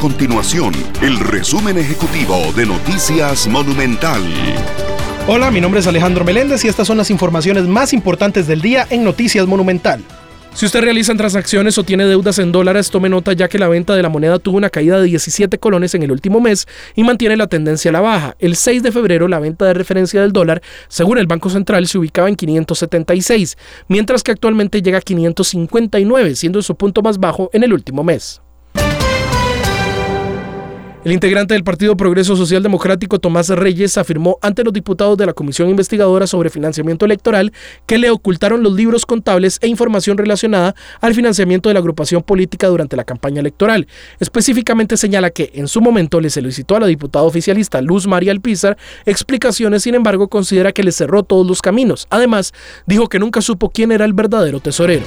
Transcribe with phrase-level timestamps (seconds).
[0.00, 0.72] continuación
[1.02, 4.22] el resumen ejecutivo de Noticias Monumental.
[5.28, 8.86] Hola, mi nombre es Alejandro Meléndez y estas son las informaciones más importantes del día
[8.88, 10.02] en Noticias Monumental.
[10.54, 13.94] Si usted realiza transacciones o tiene deudas en dólares, tome nota ya que la venta
[13.94, 17.36] de la moneda tuvo una caída de 17 colones en el último mes y mantiene
[17.36, 18.36] la tendencia a la baja.
[18.38, 21.98] El 6 de febrero la venta de referencia del dólar, según el Banco Central, se
[21.98, 23.58] ubicaba en 576,
[23.88, 28.40] mientras que actualmente llega a 559, siendo su punto más bajo en el último mes.
[31.02, 35.32] El integrante del Partido Progreso Social Democrático, Tomás Reyes, afirmó ante los diputados de la
[35.32, 37.54] Comisión Investigadora sobre Financiamiento Electoral
[37.86, 42.66] que le ocultaron los libros contables e información relacionada al financiamiento de la agrupación política
[42.66, 43.88] durante la campaña electoral.
[44.18, 48.76] Específicamente señala que en su momento le solicitó a la diputada oficialista Luz María Alpizar
[49.06, 52.08] explicaciones, sin embargo considera que le cerró todos los caminos.
[52.10, 52.52] Además,
[52.86, 55.06] dijo que nunca supo quién era el verdadero tesorero.